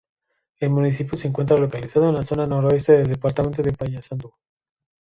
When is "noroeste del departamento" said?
2.47-3.61